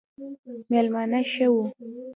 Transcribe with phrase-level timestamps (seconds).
[0.71, 1.63] مېلمانه ښه وو